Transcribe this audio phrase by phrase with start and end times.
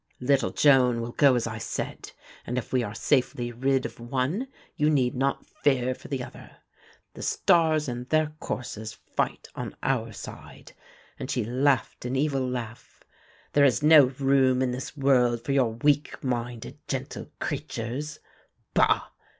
[0.19, 2.11] Little Joan will go as I said;
[2.47, 6.57] and if we are safely rid of one you need not fear for the other.
[7.13, 10.71] The stars in their courses fight on our side,"
[11.19, 13.03] and she laughed an evil laugh.
[13.53, 18.17] "There is no room in this world for your weak minded gentle creatures,
[18.73, 19.09] bah!